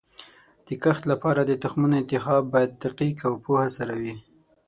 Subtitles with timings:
[0.67, 4.15] د کښت لپاره د تخمونو انتخاب باید دقیق او پوهه سره وي.